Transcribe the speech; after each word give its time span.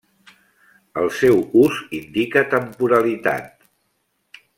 El 1.01 1.11
seu 1.17 1.37
ús 1.63 1.77
indica 1.99 2.43
temporalitat. 2.55 3.53